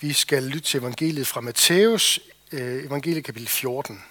Vi 0.00 0.12
skal 0.12 0.42
lytte 0.42 0.68
til 0.68 0.80
evangeliet 0.80 1.26
fra 1.26 1.40
Matthæus, 1.40 2.20
øh, 2.52 2.84
evangeliet 2.84 3.24
kapitel 3.24 3.48
14. 3.48 4.02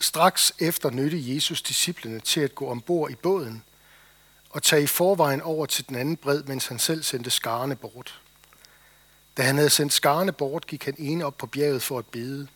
Straks 0.00 0.52
efter 0.58 0.90
nødte 0.90 1.34
Jesus 1.34 1.62
disciplene 1.62 2.20
til 2.20 2.40
at 2.40 2.54
gå 2.54 2.66
ombord 2.66 3.10
i 3.10 3.14
båden 3.14 3.62
og 4.50 4.62
tage 4.62 4.82
i 4.82 4.86
forvejen 4.86 5.40
over 5.40 5.66
til 5.66 5.88
den 5.88 5.96
anden 5.96 6.16
bred, 6.16 6.42
mens 6.42 6.66
han 6.66 6.78
selv 6.78 7.02
sendte 7.02 7.30
skarne 7.30 7.76
bort. 7.76 8.20
Da 9.36 9.42
han 9.42 9.56
havde 9.56 9.70
sendt 9.70 9.92
skarne 9.92 10.32
bort, 10.32 10.66
gik 10.66 10.84
han 10.84 10.94
ene 10.98 11.24
op 11.24 11.38
på 11.38 11.46
bjerget 11.46 11.82
for 11.82 11.98
at 11.98 12.06
bede. 12.06 12.48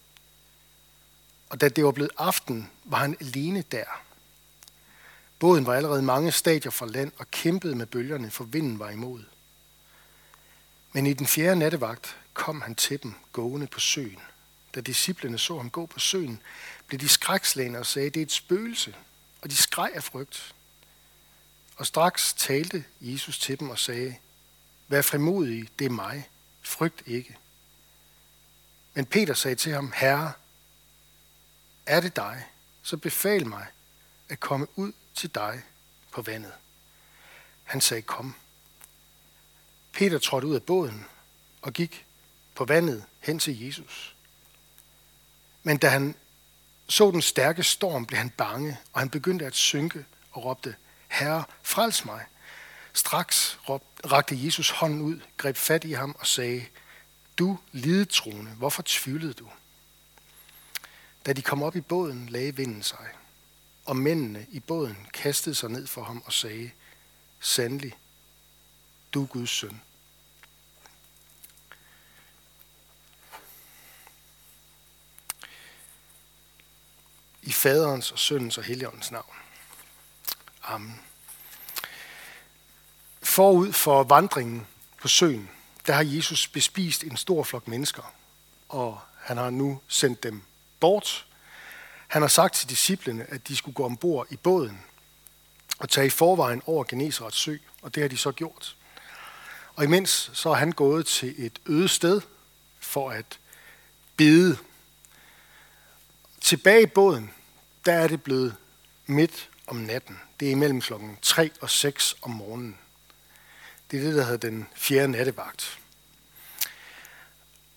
Og 1.49 1.61
da 1.61 1.69
det 1.69 1.85
var 1.85 1.93
blevet 1.93 2.13
aften, 2.19 2.71
var 2.85 2.99
han 2.99 3.17
alene 3.21 3.65
der. 3.73 4.03
Båden 5.39 5.67
var 5.67 5.75
allerede 5.75 6.03
mange 6.03 6.33
stadier 6.33 6.71
fra 6.71 6.87
land 6.87 7.13
og 7.19 7.31
kæmpede 7.31 7.75
med 7.75 7.87
bølgerne, 7.87 8.31
for 8.31 8.45
vinden 8.45 8.79
var 8.79 8.91
imod. 8.91 9.25
Men 10.93 11.07
i 11.07 11.13
den 11.13 11.27
fjerde 11.27 11.59
nattevagt 11.59 12.17
kom 12.35 12.61
han 12.61 12.75
til 12.75 13.03
dem 13.03 13.15
gående 13.33 13.67
på 13.67 13.81
søen. 13.81 14.19
Da 14.75 14.81
disciplene 14.81 15.39
så 15.39 15.57
ham 15.57 15.71
gå 15.71 15.87
på 15.87 15.99
søen, 15.99 16.43
blev 16.87 17.01
de 17.01 17.09
skrækslagende 17.09 17.79
og 17.79 17.87
sagde, 17.87 18.11
det 18.11 18.21
er 18.21 18.27
et 18.27 18.33
spøgelse, 18.33 18.97
og 19.43 19.51
de 19.51 19.57
skreg 19.57 19.91
af 19.95 20.03
frygt. 20.03 20.55
Og 21.77 21.87
straks 21.87 22.33
talte 22.33 22.85
Jesus 23.01 23.39
til 23.39 23.61
dem 23.61 23.71
og 23.71 23.79
sagde, 23.79 24.17
vær 24.89 25.03
frimodige, 25.03 25.69
det 25.79 25.85
er 25.85 25.91
mig, 25.91 26.29
frygt 26.63 27.03
ikke. 27.07 27.37
Men 28.95 29.07
Peter 29.07 29.35
sagde 29.35 29.57
til 29.57 29.73
ham, 29.73 29.93
Herre, 29.97 30.33
er 31.87 32.01
det 32.01 32.17
dig, 32.17 32.47
så 32.83 32.97
befal 32.97 33.47
mig 33.47 33.67
at 34.29 34.41
komme 34.41 34.67
ud 34.79 34.93
til 35.15 35.35
dig 35.35 35.63
på 36.11 36.23
vandet. 36.23 36.53
Han 37.65 37.81
sagde, 37.81 38.03
kom. 38.03 38.35
Peter 39.93 40.19
trådte 40.19 40.47
ud 40.47 40.55
af 40.55 40.63
båden 40.63 41.07
og 41.63 41.73
gik 41.73 42.07
på 42.55 42.65
vandet 42.65 43.05
hen 43.21 43.39
til 43.39 43.67
Jesus. 43.67 44.17
Men 45.63 45.77
da 45.77 45.89
han 45.89 46.15
så 46.89 47.11
den 47.11 47.23
stærke 47.23 47.63
storm, 47.63 48.07
blev 48.07 48.19
han 48.19 48.31
bange, 48.31 48.79
og 48.93 49.01
han 49.01 49.11
begyndte 49.11 49.47
at 49.47 49.55
synke 49.55 50.05
og 50.33 50.45
råbte, 50.45 50.77
Herre, 51.09 51.45
frels 51.63 52.05
mig. 52.05 52.25
Straks 52.93 53.59
rakte 54.11 54.45
Jesus 54.45 54.71
hånden 54.71 55.01
ud, 55.01 55.21
greb 55.37 55.57
fat 55.57 55.85
i 55.85 55.93
ham 55.93 56.17
og 56.19 56.27
sagde, 56.27 56.67
Du 57.39 57.59
lidetroende, 57.73 58.51
hvorfor 58.51 58.83
tvivlede 58.87 59.33
du? 59.33 59.49
Da 61.27 61.33
de 61.33 61.43
kom 61.43 61.63
op 61.63 61.77
i 61.77 61.81
båden, 61.81 62.29
lagde 62.29 62.57
vinden 62.57 62.83
sig, 62.83 63.09
og 63.85 63.97
mændene 63.97 64.47
i 64.51 64.61
båden 64.61 65.07
kastede 65.15 65.55
sig 65.55 65.71
ned 65.71 65.87
for 65.87 66.03
ham 66.03 66.23
og 66.27 66.33
sagde, 66.33 66.71
Sandelig, 67.41 67.93
du 69.15 69.23
er 69.23 69.27
Guds 69.27 69.51
søn. 69.51 69.83
I 77.43 77.53
faderens 77.53 78.13
og 78.13 78.19
søndens 78.19 78.59
og 78.59 78.65
helligåndens 78.65 79.11
navn. 79.11 79.35
Amen. 80.63 81.01
Forud 83.23 83.73
for 83.73 84.03
vandringen 84.03 84.67
på 85.01 85.09
søen, 85.09 85.51
der 85.87 85.93
har 85.93 86.03
Jesus 86.03 86.49
bespist 86.49 87.05
en 87.05 87.17
stor 87.17 87.45
flok 87.45 87.69
mennesker, 87.69 88.15
og 88.69 89.01
han 89.19 89.37
har 89.37 89.51
nu 89.51 89.81
sendt 89.89 90.23
dem 90.23 90.43
bort. 90.81 91.27
Han 92.09 92.23
har 92.23 92.29
sagt 92.29 92.55
til 92.55 92.69
disciplene, 92.69 93.25
at 93.31 93.49
de 93.49 93.57
skulle 93.57 93.75
gå 93.75 93.85
ombord 93.85 94.27
i 94.31 94.37
båden 94.37 94.85
og 95.79 95.89
tage 95.89 96.07
i 96.07 96.11
forvejen 96.11 96.63
over 96.67 96.85
Genesarets 96.85 97.37
sø, 97.37 97.57
og 97.83 97.95
det 97.95 98.03
har 98.03 98.09
de 98.09 98.17
så 98.17 98.33
gjort. 98.33 98.77
Og 99.81 99.85
imens 99.85 100.31
så 100.35 100.51
er 100.51 100.55
han 100.55 100.73
gået 100.73 101.07
til 101.07 101.35
et 101.39 101.59
øde 101.67 101.89
sted 101.89 102.21
for 102.81 103.11
at 103.11 103.39
bede. 104.17 104.59
Tilbage 106.41 106.83
i 106.83 106.87
båden, 106.87 107.31
der 107.85 107.93
er 107.93 108.09
det 108.09 108.23
blevet 108.23 108.57
midt 109.07 109.49
om 109.67 109.77
natten. 109.77 110.21
Det 110.41 110.49
er 110.49 110.53
imellem 110.53 110.81
klokken 110.81 111.19
3 111.23 111.51
og 111.61 111.71
6 111.71 112.17
om 112.23 112.31
morgenen. 112.31 112.79
Det 113.91 114.01
er 114.01 114.05
det, 114.05 114.15
der 114.15 114.25
hedder 114.25 114.49
den 114.49 114.67
fjerde 114.75 115.09
nattevagt. 115.09 115.79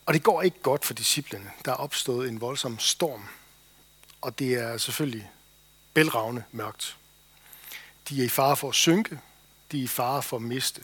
Og 0.05 0.13
det 0.13 0.23
går 0.23 0.41
ikke 0.41 0.61
godt 0.61 0.85
for 0.85 0.93
disciplene. 0.93 1.51
Der 1.65 1.71
er 1.71 1.75
opstået 1.75 2.29
en 2.29 2.41
voldsom 2.41 2.79
storm, 2.79 3.27
og 4.21 4.39
det 4.39 4.53
er 4.53 4.77
selvfølgelig 4.77 5.31
bælragende 5.93 6.43
mørkt. 6.51 6.97
De 8.09 8.21
er 8.21 8.25
i 8.25 8.29
fare 8.29 8.57
for 8.57 8.69
at 8.69 8.75
synke, 8.75 9.19
de 9.71 9.79
er 9.79 9.83
i 9.83 9.87
fare 9.87 10.23
for 10.23 10.37
at 10.37 10.43
miste 10.43 10.81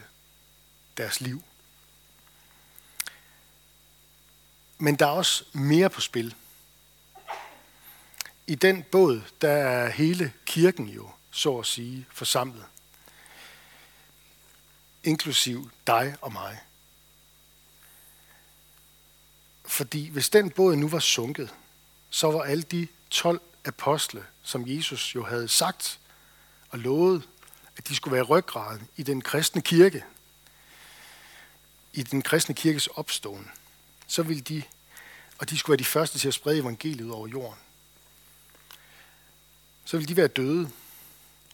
deres 0.99 1.21
liv. 1.21 1.43
Men 4.77 4.95
der 4.95 5.05
er 5.05 5.11
også 5.11 5.43
mere 5.53 5.89
på 5.89 6.01
spil. 6.01 6.35
I 8.47 8.55
den 8.55 8.83
båd, 8.83 9.21
der 9.41 9.51
er 9.51 9.89
hele 9.89 10.33
kirken 10.45 10.87
jo, 10.87 11.09
så 11.31 11.57
at 11.57 11.65
sige, 11.65 12.05
forsamlet. 12.11 12.65
Inklusiv 15.03 15.71
dig 15.87 16.15
og 16.21 16.33
mig. 16.33 16.59
Fordi 19.65 20.09
hvis 20.09 20.29
den 20.29 20.49
båd 20.49 20.75
nu 20.75 20.87
var 20.87 20.99
sunket, 20.99 21.53
så 22.09 22.31
var 22.31 22.41
alle 22.41 22.63
de 22.63 22.87
12 23.09 23.41
apostle, 23.65 24.25
som 24.41 24.67
Jesus 24.67 25.15
jo 25.15 25.25
havde 25.25 25.47
sagt 25.47 25.99
og 26.69 26.79
lovet, 26.79 27.29
at 27.77 27.87
de 27.87 27.95
skulle 27.95 28.15
være 28.15 28.23
ryggraden 28.23 28.87
i 28.95 29.03
den 29.03 29.21
kristne 29.21 29.61
kirke, 29.61 30.03
i 31.93 32.03
den 32.03 32.21
kristne 32.21 32.55
kirkes 32.55 32.87
opståen, 32.87 33.51
så 34.07 34.23
ville 34.23 34.41
de, 34.41 34.63
og 35.37 35.49
de 35.49 35.57
skulle 35.57 35.73
være 35.73 35.79
de 35.79 35.85
første 35.85 36.19
til 36.19 36.27
at 36.27 36.33
sprede 36.33 36.59
evangeliet 36.59 37.11
over 37.11 37.27
jorden, 37.27 37.59
så 39.85 39.97
ville 39.97 40.07
de 40.07 40.17
være 40.17 40.27
døde, 40.27 40.71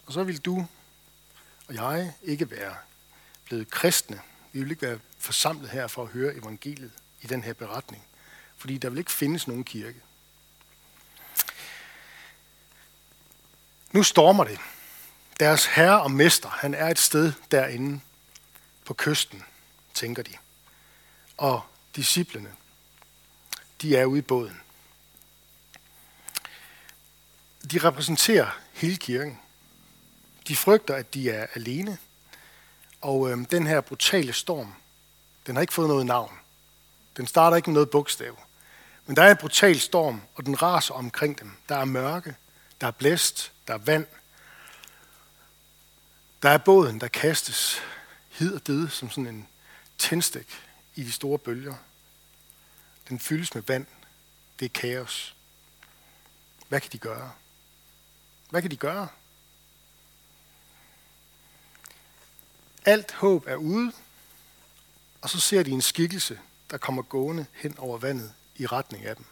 og 0.06 0.12
så 0.12 0.24
ville 0.24 0.38
du 0.38 0.66
og 1.68 1.74
jeg 1.74 2.12
ikke 2.22 2.50
være 2.50 2.76
blevet 3.44 3.70
kristne. 3.70 4.20
Vi 4.52 4.58
ville 4.58 4.72
ikke 4.72 4.86
være 4.86 4.98
forsamlet 5.18 5.70
her 5.70 5.86
for 5.86 6.02
at 6.02 6.08
høre 6.08 6.34
evangeliet 6.34 6.92
i 7.20 7.26
den 7.26 7.42
her 7.42 7.52
beretning, 7.52 8.06
fordi 8.56 8.78
der 8.78 8.90
vil 8.90 8.98
ikke 8.98 9.12
findes 9.12 9.48
nogen 9.48 9.64
kirke. 9.64 10.00
Nu 13.92 14.02
stormer 14.02 14.44
det. 14.44 14.58
Deres 15.40 15.66
herre 15.66 16.02
og 16.02 16.10
mester, 16.10 16.48
han 16.48 16.74
er 16.74 16.88
et 16.88 16.98
sted 16.98 17.32
derinde 17.50 18.00
på 18.84 18.94
kysten, 18.94 19.42
tænker 19.96 20.22
de. 20.22 20.32
Og 21.36 21.62
disciplene, 21.96 22.52
de 23.82 23.96
er 23.96 24.04
ude 24.04 24.18
i 24.18 24.22
båden. 24.22 24.60
De 27.70 27.78
repræsenterer 27.78 28.58
hele 28.72 28.96
kirken. 28.96 29.40
De 30.48 30.56
frygter, 30.56 30.94
at 30.94 31.14
de 31.14 31.30
er 31.30 31.46
alene. 31.54 31.98
Og 33.00 33.30
øh, 33.30 33.50
den 33.50 33.66
her 33.66 33.80
brutale 33.80 34.32
storm, 34.32 34.74
den 35.46 35.56
har 35.56 35.60
ikke 35.60 35.74
fået 35.74 35.88
noget 35.88 36.06
navn. 36.06 36.38
Den 37.16 37.26
starter 37.26 37.56
ikke 37.56 37.70
med 37.70 37.74
noget 37.74 37.90
bogstav. 37.90 38.38
Men 39.06 39.16
der 39.16 39.22
er 39.22 39.30
en 39.30 39.36
brutal 39.36 39.80
storm, 39.80 40.22
og 40.34 40.46
den 40.46 40.62
raser 40.62 40.94
omkring 40.94 41.40
dem. 41.40 41.52
Der 41.68 41.76
er 41.76 41.84
mørke, 41.84 42.36
der 42.80 42.86
er 42.86 42.90
blæst, 42.90 43.52
der 43.68 43.74
er 43.74 43.78
vand. 43.78 44.06
Der 46.42 46.50
er 46.50 46.58
båden, 46.58 47.00
der 47.00 47.08
kastes 47.08 47.80
hid 48.28 48.54
og 48.54 48.66
død 48.66 48.88
som 48.88 49.10
sådan 49.10 49.26
en 49.26 49.48
tændstik 49.98 50.62
i 50.94 51.02
de 51.02 51.12
store 51.12 51.38
bølger. 51.38 51.74
Den 53.08 53.20
fyldes 53.20 53.54
med 53.54 53.62
vand. 53.62 53.86
Det 54.58 54.64
er 54.64 54.80
kaos. 54.80 55.36
Hvad 56.68 56.80
kan 56.80 56.92
de 56.92 56.98
gøre? 56.98 57.32
Hvad 58.50 58.62
kan 58.62 58.70
de 58.70 58.76
gøre? 58.76 59.08
Alt 62.84 63.12
håb 63.12 63.46
er 63.46 63.56
ude, 63.56 63.92
og 65.20 65.30
så 65.30 65.40
ser 65.40 65.62
de 65.62 65.70
en 65.70 65.82
skikkelse, 65.82 66.40
der 66.70 66.78
kommer 66.78 67.02
gående 67.02 67.46
hen 67.52 67.78
over 67.78 67.98
vandet 67.98 68.34
i 68.56 68.66
retning 68.66 69.04
af 69.04 69.16
dem. 69.16 69.24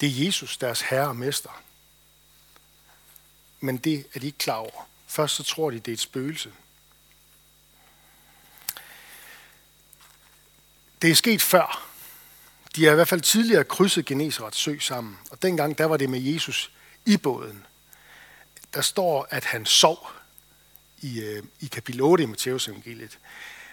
Det 0.00 0.08
er 0.08 0.24
Jesus, 0.24 0.56
deres 0.56 0.80
herre 0.80 1.08
og 1.08 1.16
mester. 1.16 1.62
Men 3.60 3.76
det 3.76 4.06
er 4.14 4.20
de 4.20 4.26
ikke 4.26 4.38
klar 4.38 4.56
over. 4.56 4.88
Først 5.06 5.34
så 5.34 5.42
tror 5.42 5.70
de, 5.70 5.80
det 5.80 5.88
er 5.88 5.92
et 5.92 6.00
spøgelse. 6.00 6.52
Det 11.02 11.10
er 11.10 11.14
sket 11.14 11.42
før. 11.42 11.86
De 12.76 12.84
har 12.84 12.92
i 12.92 12.94
hvert 12.94 13.08
fald 13.08 13.20
tidligere 13.20 13.64
krydset 13.64 14.06
Genesarets 14.06 14.58
sø 14.58 14.78
sammen. 14.78 15.18
Og 15.30 15.42
dengang, 15.42 15.78
der 15.78 15.84
var 15.84 15.96
det 15.96 16.10
med 16.10 16.20
Jesus 16.20 16.72
i 17.06 17.16
båden. 17.16 17.66
Der 18.74 18.80
står, 18.80 19.26
at 19.30 19.44
han 19.44 19.66
sov 19.66 20.10
i, 20.98 21.20
øh, 21.20 21.42
i 21.60 21.66
kapitel 21.66 22.02
8 22.02 22.24
i 22.24 22.26
Matteus 22.26 22.68
evangeliet. 22.68 23.18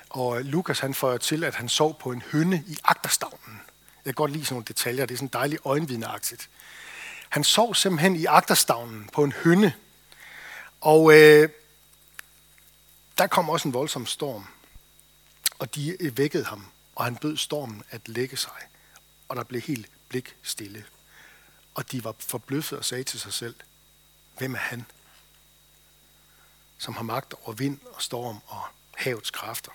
Og 0.10 0.44
Lukas 0.44 0.80
han 0.80 0.94
føjer 0.94 1.18
til, 1.18 1.44
at 1.44 1.56
han 1.56 1.70
sov 1.70 2.00
på 2.00 2.12
en 2.12 2.24
hønne 2.32 2.64
i 2.68 2.78
agterstavnen. 2.84 3.62
Jeg 4.06 4.14
kan 4.14 4.14
godt 4.14 4.32
lide 4.32 4.46
sådan 4.46 4.54
nogle 4.54 4.66
detaljer, 4.68 5.06
det 5.06 5.14
er 5.14 5.18
sådan 5.18 5.30
dejligt 5.34 5.62
øjenvidneagtigt. 5.66 6.50
Han 7.30 7.44
sov 7.44 7.76
simpelthen 7.76 8.16
i 8.16 8.26
agterstavnen 8.26 9.10
på 9.14 9.24
en 9.24 9.32
hønne. 9.32 9.74
Og 10.82 11.14
øh, 11.14 11.50
der 13.18 13.28
kom 13.28 13.50
også 13.50 13.68
en 13.68 13.74
voldsom 13.74 14.06
storm. 14.06 14.48
Og 15.60 15.76
de 15.76 15.98
øh, 16.00 16.18
vækkede 16.18 16.46
ham, 16.46 16.66
og 16.98 17.04
han 17.06 17.16
bød 17.16 17.38
stormen 17.38 17.84
at 17.90 18.08
lægge 18.08 18.38
sig. 18.38 18.68
Og 19.30 19.36
der 19.36 19.44
blev 19.44 19.62
helt 19.62 19.92
blik 20.10 20.36
stille. 20.44 20.86
Og 21.74 21.92
de 21.92 22.04
var 22.04 22.16
forbløffet 22.20 22.78
og 22.78 22.86
sagde 22.86 23.04
til 23.04 23.20
sig 23.20 23.34
selv, 23.34 23.56
hvem 24.38 24.54
er 24.54 24.60
han, 24.60 24.86
som 26.78 26.94
har 26.94 27.04
magt 27.04 27.34
over 27.34 27.52
vind 27.52 27.80
og 27.86 28.02
storm 28.02 28.42
og 28.46 28.62
havets 28.96 29.32
kræfter? 29.32 29.72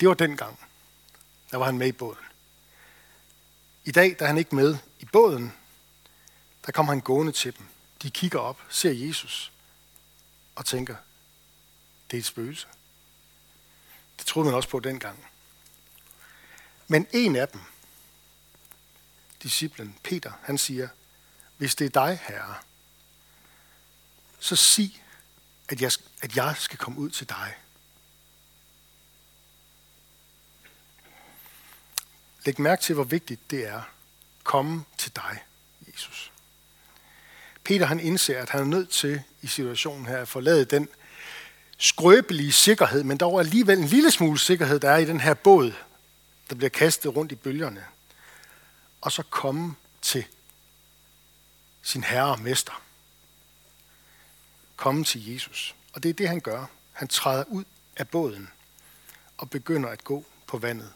Det 0.00 0.08
var 0.08 0.14
dengang. 0.14 0.60
Der 1.50 1.56
var 1.56 1.64
han 1.64 1.78
med 1.78 1.88
i 1.88 1.92
båden. 1.92 2.24
I 3.84 3.90
dag, 3.90 4.16
der 4.18 4.24
er 4.24 4.28
han 4.28 4.38
ikke 4.38 4.54
med 4.54 4.78
i 4.98 5.04
båden, 5.04 5.52
der 6.66 6.72
kommer 6.72 6.92
han 6.92 7.00
gående 7.00 7.32
til 7.32 7.58
dem. 7.58 7.66
De 8.02 8.10
kigger 8.10 8.38
op, 8.38 8.60
ser 8.68 8.92
Jesus 8.92 9.52
og 10.54 10.66
tænker, 10.66 10.96
det 12.10 12.16
er 12.16 12.20
et 12.20 12.26
spøgelse. 12.26 12.66
Det 14.18 14.26
troede 14.26 14.46
man 14.46 14.54
også 14.54 14.68
på 14.68 14.80
dengang. 14.80 15.26
Men 16.88 17.06
en 17.12 17.36
af 17.36 17.48
dem, 17.48 17.60
disciplen 19.42 19.98
Peter, 20.02 20.32
han 20.42 20.58
siger, 20.58 20.88
hvis 21.56 21.74
det 21.74 21.84
er 21.84 22.06
dig, 22.06 22.20
herre, 22.28 22.54
så 24.38 24.56
sig, 24.56 25.02
at 25.68 25.82
jeg, 25.82 25.92
at 26.20 26.36
jeg 26.36 26.54
skal 26.58 26.78
komme 26.78 26.98
ud 26.98 27.10
til 27.10 27.28
dig. 27.28 27.54
Læg 32.44 32.60
mærke 32.60 32.82
til, 32.82 32.94
hvor 32.94 33.04
vigtigt 33.04 33.50
det 33.50 33.66
er. 33.66 33.82
Komme 34.44 34.84
til 34.98 35.16
dig, 35.16 35.44
Jesus. 35.92 36.32
Peter 37.64 37.86
han 37.86 38.00
indser, 38.00 38.42
at 38.42 38.50
han 38.50 38.60
er 38.60 38.64
nødt 38.64 38.90
til 38.90 39.22
i 39.42 39.46
situationen 39.46 40.06
her 40.06 40.18
at 40.18 40.28
forlade 40.28 40.64
den 40.64 40.88
skrøbelige 41.78 42.52
sikkerhed, 42.52 43.02
men 43.02 43.16
dog 43.16 43.40
alligevel 43.40 43.78
en 43.78 43.84
lille 43.84 44.10
smule 44.10 44.38
sikkerhed, 44.38 44.80
der 44.80 44.90
er 44.90 44.96
i 44.96 45.04
den 45.04 45.20
her 45.20 45.34
båd, 45.34 45.72
der 46.50 46.54
bliver 46.54 46.70
kastet 46.70 47.16
rundt 47.16 47.32
i 47.32 47.34
bølgerne. 47.34 47.84
Og 49.00 49.12
så 49.12 49.22
komme 49.22 49.74
til 50.02 50.24
sin 51.82 52.04
herre 52.04 52.30
og 52.30 52.40
mester. 52.40 52.82
Komme 54.76 55.04
til 55.04 55.32
Jesus. 55.32 55.74
Og 55.92 56.02
det 56.02 56.08
er 56.08 56.12
det, 56.12 56.28
han 56.28 56.40
gør. 56.40 56.66
Han 56.92 57.08
træder 57.08 57.44
ud 57.44 57.64
af 57.96 58.08
båden 58.08 58.50
og 59.38 59.50
begynder 59.50 59.88
at 59.88 60.04
gå 60.04 60.24
på 60.46 60.58
vandet 60.58 60.92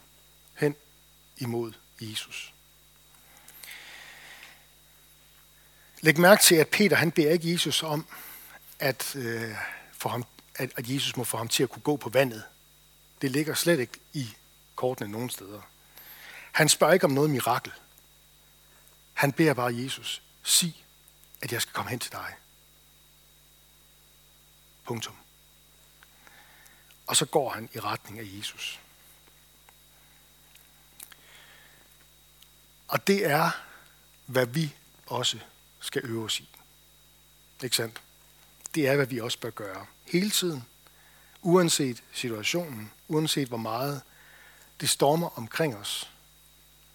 hen 0.54 0.76
imod 1.38 1.72
Jesus. 2.00 2.52
Læg 6.00 6.18
mærke 6.18 6.42
til, 6.42 6.54
at 6.54 6.68
Peter 6.68 6.96
han 6.96 7.10
beder 7.10 7.30
ikke 7.30 7.52
Jesus 7.52 7.82
om, 7.82 8.06
at, 8.78 9.16
øh, 9.16 9.54
få 9.92 10.08
ham, 10.08 10.24
at, 10.54 10.72
at 10.76 10.88
Jesus 10.88 11.16
må 11.16 11.24
få 11.24 11.36
ham 11.36 11.48
til 11.48 11.62
at 11.62 11.70
kunne 11.70 11.82
gå 11.82 11.96
på 11.96 12.08
vandet. 12.08 12.44
Det 13.22 13.30
ligger 13.30 13.54
slet 13.54 13.80
ikke 13.80 13.98
i 14.12 14.34
kortene 14.76 15.10
nogen 15.12 15.30
steder. 15.30 15.60
Han 16.52 16.68
spørger 16.68 16.94
ikke 16.94 17.06
om 17.06 17.12
noget 17.12 17.30
mirakel. 17.30 17.72
Han 19.12 19.32
beder 19.32 19.54
bare 19.54 19.74
Jesus, 19.74 20.22
sig, 20.42 20.84
at 21.40 21.52
jeg 21.52 21.62
skal 21.62 21.72
komme 21.72 21.90
hen 21.90 21.98
til 21.98 22.12
dig. 22.12 22.34
Punktum. 24.84 25.16
Og 27.06 27.16
så 27.16 27.26
går 27.26 27.50
han 27.50 27.68
i 27.74 27.80
retning 27.80 28.18
af 28.18 28.24
Jesus. 28.38 28.80
Og 32.88 33.06
det 33.06 33.26
er, 33.26 33.50
hvad 34.26 34.46
vi 34.46 34.74
også 35.06 35.38
skal 35.80 36.02
øve 36.04 36.24
os 36.24 36.40
i. 36.40 36.48
Ikke 37.62 37.76
sandt? 37.76 38.02
Det 38.74 38.88
er, 38.88 38.96
hvad 38.96 39.06
vi 39.06 39.20
også 39.20 39.38
bør 39.38 39.50
gøre. 39.50 39.86
Hele 40.04 40.30
tiden. 40.30 40.64
Uanset 41.42 42.02
situationen, 42.12 42.92
uanset 43.08 43.48
hvor 43.48 43.56
meget 43.56 44.02
det 44.80 44.90
stormer 44.90 45.38
omkring 45.38 45.76
os, 45.76 46.10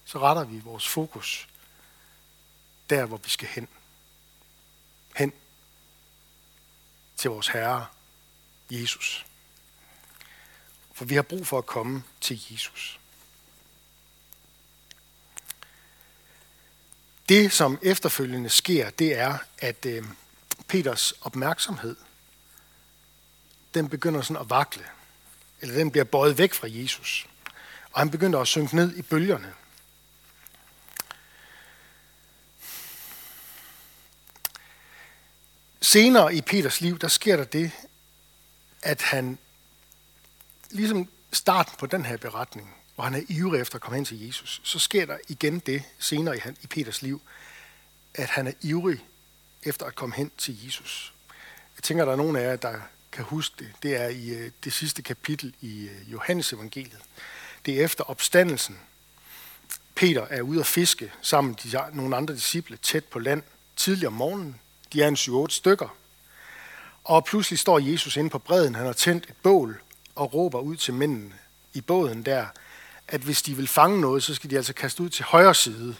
så 0.04 0.18
retter 0.18 0.44
vi 0.44 0.58
vores 0.58 0.88
fokus 0.88 1.48
der, 2.90 3.06
hvor 3.06 3.16
vi 3.16 3.30
skal 3.30 3.48
hen. 3.48 3.68
Hen 5.16 5.32
til 7.16 7.30
vores 7.30 7.48
Herre, 7.48 7.86
Jesus. 8.70 9.26
For 10.92 11.04
vi 11.04 11.14
har 11.14 11.22
brug 11.22 11.46
for 11.46 11.58
at 11.58 11.66
komme 11.66 12.02
til 12.20 12.40
Jesus. 12.50 13.00
Det, 17.28 17.52
som 17.52 17.78
efterfølgende 17.82 18.50
sker, 18.50 18.90
det 18.90 19.18
er, 19.18 19.38
at 19.58 19.86
øh, 19.86 20.04
Peters 20.68 21.12
opmærksomhed, 21.12 21.96
den 23.74 23.88
begynder 23.88 24.22
sådan 24.22 24.42
at 24.42 24.50
vakle. 24.50 24.84
Eller 25.60 25.74
den 25.74 25.90
bliver 25.90 26.04
bøjet 26.04 26.38
væk 26.38 26.54
fra 26.54 26.68
Jesus. 26.70 27.28
Og 27.92 28.00
han 28.00 28.10
begynder 28.10 28.40
at 28.40 28.48
synke 28.48 28.76
ned 28.76 28.96
i 28.96 29.02
bølgerne. 29.02 29.54
Senere 35.80 36.34
i 36.34 36.40
Peters 36.40 36.80
liv, 36.80 36.98
der 36.98 37.08
sker 37.08 37.36
der 37.36 37.44
det, 37.44 37.72
at 38.82 39.02
han, 39.02 39.38
ligesom 40.70 41.08
starten 41.32 41.74
på 41.78 41.86
den 41.86 42.04
her 42.04 42.16
beretning, 42.16 42.74
hvor 42.94 43.04
han 43.04 43.14
er 43.14 43.22
ivrig 43.28 43.60
efter 43.60 43.74
at 43.76 43.80
komme 43.82 43.96
hen 43.96 44.04
til 44.04 44.26
Jesus, 44.26 44.60
så 44.64 44.78
sker 44.78 45.06
der 45.06 45.18
igen 45.28 45.58
det 45.58 45.82
senere 45.98 46.36
i, 46.36 46.40
i 46.62 46.66
Peters 46.66 47.02
liv, 47.02 47.22
at 48.14 48.28
han 48.28 48.46
er 48.46 48.52
ivrig 48.60 49.04
efter 49.62 49.86
at 49.86 49.94
komme 49.94 50.14
hen 50.14 50.30
til 50.38 50.64
Jesus. 50.64 51.12
Jeg 51.76 51.82
tænker, 51.82 52.04
der 52.04 52.12
er 52.12 52.16
nogen 52.16 52.36
af 52.36 52.42
jer, 52.42 52.56
der 52.56 52.80
kan 53.12 53.24
huske 53.24 53.54
det. 53.58 53.72
Det 53.82 53.96
er 53.96 54.08
i 54.08 54.28
øh, 54.28 54.50
det 54.64 54.72
sidste 54.72 55.02
kapitel 55.02 55.54
i 55.60 55.88
øh, 55.88 56.12
Johannes 56.12 56.52
evangeliet. 56.52 56.98
Det 57.66 57.80
er 57.80 57.84
efter 57.84 58.04
opstandelsen. 58.04 58.78
Peter 59.94 60.26
er 60.30 60.42
ude 60.42 60.60
at 60.60 60.66
fiske 60.66 61.12
sammen 61.22 61.56
med 61.64 61.80
nogle 61.92 62.16
andre 62.16 62.34
disciple 62.34 62.76
tæt 62.76 63.04
på 63.04 63.18
land 63.18 63.42
tidligere 63.76 64.06
om 64.06 64.12
morgenen. 64.12 64.60
De 64.92 65.02
er 65.02 65.08
en 65.08 65.16
7-8 65.16 65.48
stykker. 65.48 65.96
Og 67.04 67.24
pludselig 67.24 67.58
står 67.58 67.78
Jesus 67.78 68.16
inde 68.16 68.30
på 68.30 68.38
bredden. 68.38 68.74
Han 68.74 68.86
har 68.86 68.92
tændt 68.92 69.24
et 69.24 69.36
bål 69.42 69.80
og 70.14 70.34
råber 70.34 70.60
ud 70.60 70.76
til 70.76 70.94
mændene 70.94 71.34
i 71.74 71.80
båden 71.80 72.22
der, 72.22 72.46
at 73.08 73.20
hvis 73.20 73.42
de 73.42 73.56
vil 73.56 73.68
fange 73.68 74.00
noget, 74.00 74.22
så 74.22 74.34
skal 74.34 74.50
de 74.50 74.56
altså 74.56 74.72
kaste 74.72 75.02
ud 75.02 75.08
til 75.08 75.24
højre 75.24 75.54
side. 75.54 75.96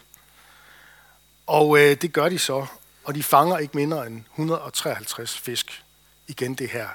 Og 1.46 1.78
øh, 1.78 1.96
det 2.00 2.12
gør 2.12 2.28
de 2.28 2.38
så, 2.38 2.66
og 3.08 3.14
de 3.14 3.22
fanger 3.22 3.58
ikke 3.58 3.76
mindre 3.76 4.06
end 4.06 4.24
153 4.32 5.38
fisk. 5.38 5.84
Igen 6.26 6.54
det 6.54 6.70
her 6.70 6.88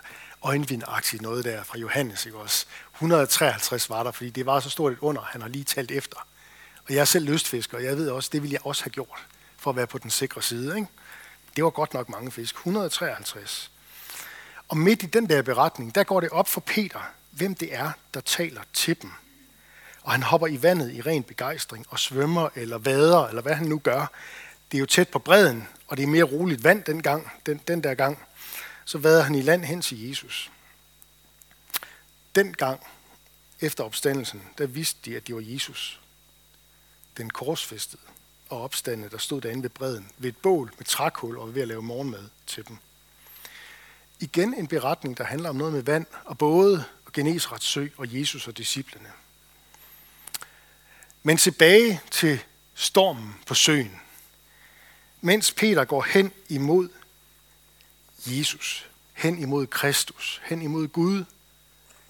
øjenvindagtigt 0.43 1.21
noget 1.21 1.45
der 1.45 1.63
fra 1.63 1.77
Johannes, 1.77 2.25
ikke 2.25 2.37
også? 2.37 2.65
153 2.95 3.89
var 3.89 4.03
der, 4.03 4.11
fordi 4.11 4.29
det 4.29 4.45
var 4.45 4.59
så 4.59 4.69
stort 4.69 4.91
et 4.91 4.99
under, 4.99 5.21
han 5.21 5.41
har 5.41 5.49
lige 5.49 5.63
talt 5.63 5.91
efter. 5.91 6.17
Og 6.87 6.93
jeg 6.93 6.99
er 6.99 7.05
selv 7.05 7.25
lystfisker, 7.25 7.77
og 7.77 7.83
jeg 7.83 7.97
ved 7.97 8.09
også, 8.09 8.29
det 8.33 8.41
ville 8.41 8.53
jeg 8.53 8.65
også 8.65 8.83
have 8.83 8.91
gjort, 8.91 9.25
for 9.57 9.69
at 9.69 9.75
være 9.75 9.87
på 9.87 9.97
den 9.97 10.09
sikre 10.09 10.41
side. 10.41 10.75
Ikke? 10.75 10.87
Det 11.55 11.63
var 11.63 11.69
godt 11.69 11.93
nok 11.93 12.09
mange 12.09 12.31
fisk. 12.31 12.55
153. 12.55 13.71
Og 14.67 14.77
midt 14.77 15.03
i 15.03 15.05
den 15.05 15.29
der 15.29 15.41
beretning, 15.41 15.95
der 15.95 16.03
går 16.03 16.19
det 16.19 16.29
op 16.29 16.47
for 16.47 16.61
Peter, 16.61 16.99
hvem 17.31 17.55
det 17.55 17.75
er, 17.75 17.91
der 18.13 18.21
taler 18.21 18.61
til 18.73 19.01
dem. 19.01 19.11
Og 20.01 20.11
han 20.11 20.23
hopper 20.23 20.47
i 20.47 20.63
vandet 20.63 20.93
i 20.93 21.01
ren 21.01 21.23
begejstring 21.23 21.85
og 21.89 21.99
svømmer 21.99 22.49
eller 22.55 22.77
vader, 22.77 23.27
eller 23.27 23.41
hvad 23.41 23.53
han 23.53 23.67
nu 23.67 23.77
gør. 23.77 24.11
Det 24.71 24.77
er 24.77 24.79
jo 24.79 24.85
tæt 24.85 25.09
på 25.09 25.19
bredden, 25.19 25.67
og 25.93 25.97
det 25.97 26.03
er 26.03 26.07
mere 26.07 26.23
roligt 26.23 26.63
vand 26.63 26.83
den, 26.83 27.03
gang, 27.03 27.31
den, 27.45 27.61
den 27.67 27.83
der 27.83 27.93
gang. 27.93 28.19
Så 28.85 28.97
vader 28.97 29.23
han 29.23 29.35
i 29.35 29.41
land 29.41 29.65
hen 29.65 29.81
til 29.81 30.07
Jesus. 30.09 30.51
Den 32.35 32.53
gang, 32.53 32.79
efter 33.59 33.83
opstandelsen, 33.83 34.43
der 34.57 34.65
vidste 34.67 34.99
de, 35.05 35.15
at 35.15 35.27
det 35.27 35.35
var 35.35 35.41
Jesus, 35.45 35.99
den 37.17 37.29
korsfæstede 37.29 38.01
og 38.49 38.61
opstandede, 38.61 39.09
der 39.09 39.17
stod 39.17 39.41
derinde 39.41 39.63
ved 39.63 39.69
bredden, 39.69 40.09
ved 40.17 40.29
et 40.29 40.37
bål 40.37 40.73
med 40.77 40.85
trækul 40.85 41.37
og 41.37 41.55
ved 41.55 41.61
at 41.61 41.67
lave 41.67 41.81
morgenmad 41.81 42.29
til 42.47 42.67
dem. 42.67 42.77
Igen 44.19 44.53
en 44.53 44.67
beretning, 44.67 45.17
der 45.17 45.23
handler 45.23 45.49
om 45.49 45.55
noget 45.55 45.73
med 45.73 45.81
vand 45.81 46.05
og 46.25 46.37
både 46.37 46.85
og 47.05 47.13
Genesrets 47.13 47.65
sø 47.65 47.87
og 47.97 48.19
Jesus 48.19 48.47
og 48.47 48.57
disciplene. 48.57 49.09
Men 51.23 51.37
tilbage 51.37 52.01
til 52.11 52.39
stormen 52.73 53.35
på 53.45 53.53
søen. 53.53 54.02
Mens 55.25 55.51
Peter 55.51 55.85
går 55.85 56.01
hen 56.01 56.33
imod 56.49 56.89
Jesus, 58.25 58.89
hen 59.13 59.39
imod 59.39 59.67
Kristus, 59.67 60.41
hen 60.43 60.61
imod 60.61 60.87
Gud, 60.87 61.25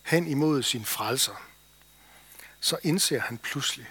hen 0.04 0.28
imod 0.28 0.64
sin 0.64 0.86
frelser, 0.86 1.48
så 2.60 2.78
indser 2.84 3.20
han 3.20 3.38
pludselig, 3.38 3.88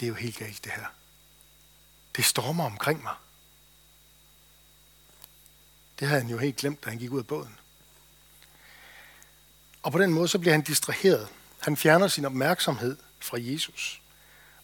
det 0.00 0.06
er 0.06 0.08
jo 0.08 0.14
helt 0.14 0.36
galt 0.36 0.64
det 0.64 0.72
her. 0.72 0.86
Det 2.16 2.24
stormer 2.24 2.64
omkring 2.64 3.02
mig. 3.02 3.14
Det 5.98 6.08
havde 6.08 6.20
han 6.20 6.30
jo 6.30 6.38
helt 6.38 6.56
glemt, 6.56 6.84
da 6.84 6.90
han 6.90 6.98
gik 6.98 7.10
ud 7.10 7.18
af 7.18 7.26
båden. 7.26 7.58
Og 9.82 9.92
på 9.92 9.98
den 9.98 10.12
måde 10.12 10.28
så 10.28 10.38
bliver 10.38 10.54
han 10.54 10.62
distraheret. 10.62 11.28
Han 11.58 11.76
fjerner 11.76 12.08
sin 12.08 12.24
opmærksomhed 12.24 12.96
fra 13.20 13.38
Jesus. 13.40 14.00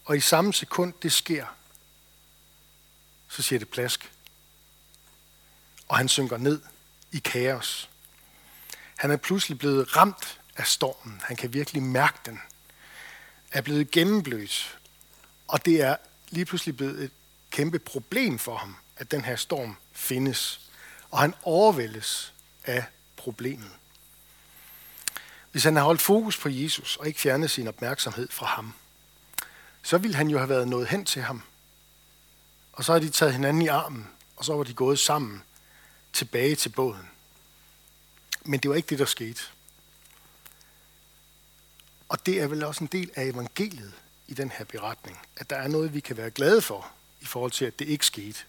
Og 0.05 0.17
i 0.17 0.19
samme 0.19 0.53
sekund 0.53 0.93
det 1.01 1.13
sker, 1.13 1.45
så 3.35 3.43
siger 3.43 3.59
det 3.59 3.69
plask. 3.69 4.11
Og 5.87 5.97
han 5.97 6.07
synker 6.07 6.37
ned 6.37 6.61
i 7.11 7.19
kaos. 7.19 7.89
Han 8.95 9.11
er 9.11 9.17
pludselig 9.17 9.57
blevet 9.57 9.95
ramt 9.95 10.39
af 10.57 10.67
stormen. 10.67 11.21
Han 11.23 11.35
kan 11.35 11.53
virkelig 11.53 11.83
mærke 11.83 12.17
den. 12.25 12.41
Er 13.51 13.61
blevet 13.61 13.91
gennemblødt. 13.91 14.77
Og 15.47 15.65
det 15.65 15.81
er 15.81 15.95
lige 16.29 16.45
pludselig 16.45 16.77
blevet 16.77 17.03
et 17.03 17.11
kæmpe 17.49 17.79
problem 17.79 18.39
for 18.39 18.57
ham, 18.57 18.75
at 18.97 19.11
den 19.11 19.25
her 19.25 19.35
storm 19.35 19.77
findes. 19.93 20.59
Og 21.11 21.19
han 21.19 21.33
overvældes 21.43 22.33
af 22.63 22.85
problemet. 23.15 23.71
Hvis 25.51 25.63
han 25.63 25.75
havde 25.75 25.85
holdt 25.85 26.01
fokus 26.01 26.37
på 26.37 26.49
Jesus 26.49 26.97
og 26.97 27.07
ikke 27.07 27.19
fjernet 27.19 27.51
sin 27.51 27.67
opmærksomhed 27.67 28.27
fra 28.31 28.45
ham, 28.45 28.73
så 29.83 29.97
ville 29.97 30.17
han 30.17 30.29
jo 30.29 30.37
have 30.37 30.49
været 30.49 30.67
nået 30.67 30.87
hen 30.87 31.05
til 31.05 31.21
ham. 31.21 31.43
Og 32.75 32.83
så 32.83 32.91
har 32.91 32.99
de 32.99 33.09
taget 33.09 33.33
hinanden 33.33 33.61
i 33.61 33.67
armen, 33.67 34.07
og 34.35 34.45
så 34.45 34.53
var 34.55 34.63
de 34.63 34.73
gået 34.73 34.99
sammen 34.99 35.43
tilbage 36.13 36.55
til 36.55 36.69
båden. 36.69 37.09
Men 38.43 38.59
det 38.59 38.69
var 38.69 38.75
ikke 38.75 38.89
det, 38.89 38.99
der 38.99 39.05
skete. 39.05 39.41
Og 42.09 42.25
det 42.25 42.41
er 42.41 42.47
vel 42.47 42.63
også 42.63 42.83
en 42.83 42.87
del 42.87 43.11
af 43.15 43.23
evangeliet 43.23 43.93
i 44.27 44.33
den 44.33 44.51
her 44.51 44.65
beretning, 44.65 45.19
at 45.37 45.49
der 45.49 45.55
er 45.55 45.67
noget, 45.67 45.93
vi 45.93 45.99
kan 45.99 46.17
være 46.17 46.31
glade 46.31 46.61
for, 46.61 46.91
i 47.21 47.25
forhold 47.25 47.51
til, 47.51 47.65
at 47.65 47.79
det 47.79 47.87
ikke 47.87 48.05
skete. 48.05 48.39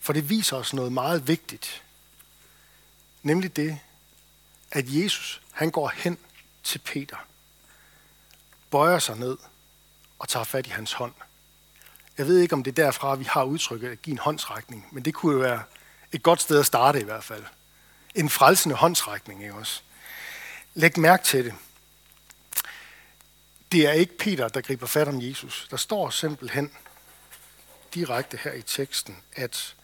For 0.00 0.12
det 0.12 0.28
viser 0.28 0.56
os 0.56 0.74
noget 0.74 0.92
meget 0.92 1.28
vigtigt. 1.28 1.82
Nemlig 3.22 3.56
det, 3.56 3.78
at 4.70 4.84
Jesus, 4.88 5.42
han 5.52 5.70
går 5.70 5.88
hen 5.88 6.18
til 6.62 6.78
Peter, 6.78 7.16
bøjer 8.70 8.98
sig 8.98 9.16
ned 9.16 9.38
og 10.18 10.28
tager 10.28 10.44
fat 10.44 10.66
i 10.66 10.70
hans 10.70 10.92
hånd. 10.92 11.14
Jeg 12.20 12.28
ved 12.28 12.38
ikke, 12.38 12.54
om 12.54 12.62
det 12.62 12.78
er 12.78 12.84
derfra, 12.84 13.14
vi 13.14 13.24
har 13.24 13.44
udtrykket 13.44 13.88
at 13.88 14.02
give 14.02 14.12
en 14.12 14.18
håndsrækning, 14.18 14.88
men 14.92 15.04
det 15.04 15.14
kunne 15.14 15.32
jo 15.32 15.38
være 15.38 15.62
et 16.12 16.22
godt 16.22 16.40
sted 16.40 16.60
at 16.60 16.66
starte 16.66 17.00
i 17.00 17.04
hvert 17.04 17.24
fald. 17.24 17.44
En 18.14 18.30
frelsende 18.30 18.76
håndsrækning, 18.76 19.42
ikke 19.42 19.54
også? 19.54 19.82
Læg 20.74 20.98
mærke 20.98 21.24
til 21.24 21.44
det. 21.44 21.54
Det 23.72 23.86
er 23.86 23.92
ikke 23.92 24.18
Peter, 24.18 24.48
der 24.48 24.60
griber 24.60 24.86
fat 24.86 25.08
om 25.08 25.20
Jesus. 25.20 25.68
Der 25.70 25.76
står 25.76 26.10
simpelthen 26.10 26.72
direkte 27.94 28.36
her 28.36 28.52
i 28.52 28.62
teksten, 28.62 29.16
at 29.32 29.74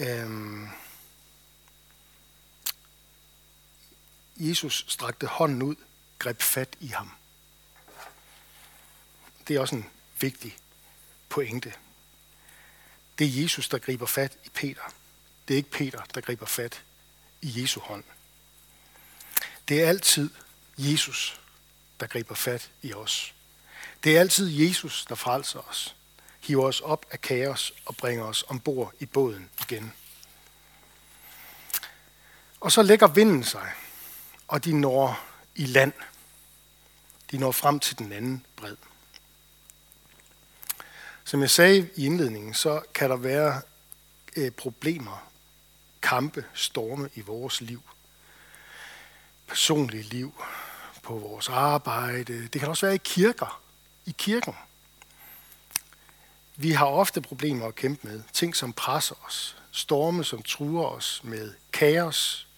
øhm, 0.00 0.68
Jesus 4.36 4.84
strakte 4.88 5.26
hånden 5.26 5.62
ud, 5.62 5.76
greb 6.18 6.42
fat 6.42 6.76
i 6.80 6.86
ham. 6.86 7.12
Det 9.48 9.56
er 9.56 9.60
også 9.60 9.74
en 9.74 9.86
vigtig 10.20 10.56
pointe. 11.32 11.72
Det 13.18 13.26
er 13.26 13.42
Jesus, 13.42 13.68
der 13.68 13.78
griber 13.78 14.06
fat 14.06 14.32
i 14.44 14.48
Peter. 14.48 14.82
Det 15.48 15.54
er 15.54 15.56
ikke 15.56 15.70
Peter, 15.70 16.02
der 16.14 16.20
griber 16.20 16.46
fat 16.46 16.82
i 17.42 17.62
Jesu 17.62 17.80
hånd. 17.80 18.04
Det 19.68 19.82
er 19.82 19.88
altid 19.88 20.30
Jesus, 20.78 21.40
der 22.00 22.06
griber 22.06 22.34
fat 22.34 22.70
i 22.82 22.92
os. 22.92 23.34
Det 24.04 24.16
er 24.16 24.20
altid 24.20 24.48
Jesus, 24.48 25.04
der 25.08 25.14
frelser 25.14 25.68
os, 25.68 25.96
hiver 26.40 26.66
os 26.66 26.80
op 26.80 27.06
af 27.10 27.20
kaos 27.20 27.72
og 27.86 27.96
bringer 27.96 28.24
os 28.24 28.44
ombord 28.48 28.92
i 28.98 29.06
båden 29.06 29.50
igen. 29.60 29.92
Og 32.60 32.72
så 32.72 32.82
lægger 32.82 33.06
vinden 33.06 33.44
sig, 33.44 33.72
og 34.48 34.64
de 34.64 34.72
når 34.72 35.26
i 35.54 35.66
land. 35.66 35.92
De 37.30 37.38
når 37.38 37.52
frem 37.52 37.80
til 37.80 37.98
den 37.98 38.12
anden 38.12 38.46
bred. 38.56 38.76
Som 41.24 41.40
jeg 41.40 41.50
sagde 41.50 41.88
i 41.96 42.06
indledningen, 42.06 42.54
så 42.54 42.80
kan 42.94 43.10
der 43.10 43.16
være 43.16 43.62
øh, 44.36 44.50
problemer, 44.50 45.28
kampe, 46.02 46.44
storme 46.54 47.10
i 47.14 47.20
vores 47.20 47.60
liv. 47.60 47.82
Personlige 49.46 50.02
liv, 50.02 50.34
på 51.02 51.18
vores 51.18 51.48
arbejde. 51.48 52.48
Det 52.48 52.60
kan 52.60 52.68
også 52.68 52.86
være 52.86 52.94
i 52.94 53.00
kirker, 53.04 53.62
i 54.06 54.14
kirken. 54.18 54.54
Vi 56.56 56.70
har 56.70 56.86
ofte 56.86 57.20
problemer 57.20 57.66
at 57.66 57.74
kæmpe 57.74 58.08
med. 58.08 58.22
Ting, 58.32 58.56
som 58.56 58.72
presser 58.72 59.14
os. 59.26 59.56
Storme, 59.70 60.24
som 60.24 60.42
truer 60.42 60.86
os 60.86 61.20
med 61.24 61.54
kaos. 61.72 62.48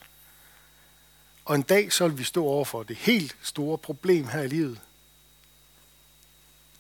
Og 1.45 1.55
en 1.55 1.63
dag 1.63 1.93
så 1.93 2.09
vil 2.09 2.19
vi 2.19 2.25
stå 2.25 2.45
over 2.45 2.65
for 2.65 2.83
det 2.83 2.97
helt 2.97 3.37
store 3.43 3.79
problem 3.79 4.29
her 4.29 4.43
i 4.43 4.49
livet. 4.49 4.81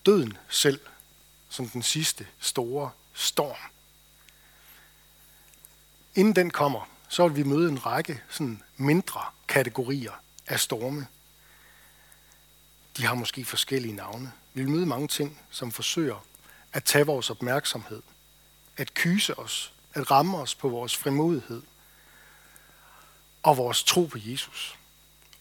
Døden 0.06 0.36
selv 0.48 0.80
som 1.54 1.68
den 1.68 1.82
sidste 1.82 2.26
store 2.38 2.90
storm. 3.12 3.56
Inden 6.14 6.36
den 6.36 6.50
kommer, 6.50 6.88
så 7.08 7.28
vil 7.28 7.36
vi 7.36 7.50
møde 7.50 7.68
en 7.68 7.86
række 7.86 8.22
sådan 8.28 8.62
mindre 8.76 9.20
kategorier 9.48 10.12
af 10.46 10.60
storme. 10.60 11.06
De 12.96 13.06
har 13.06 13.14
måske 13.14 13.44
forskellige 13.44 13.94
navne. 13.94 14.32
Vi 14.54 14.62
vil 14.62 14.70
møde 14.70 14.86
mange 14.86 15.08
ting, 15.08 15.40
som 15.50 15.72
forsøger 15.72 16.24
at 16.72 16.84
tage 16.84 17.06
vores 17.06 17.30
opmærksomhed, 17.30 18.02
at 18.76 18.94
kyse 18.94 19.38
os, 19.38 19.72
at 19.92 20.10
ramme 20.10 20.38
os 20.38 20.54
på 20.54 20.68
vores 20.68 20.96
frimodighed 20.96 21.62
og 23.42 23.56
vores 23.56 23.84
tro 23.84 24.06
på 24.06 24.18
Jesus 24.20 24.78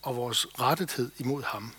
og 0.01 0.15
vores 0.15 0.48
rettethed 0.60 1.12
imod 1.17 1.43
ham. 1.43 1.75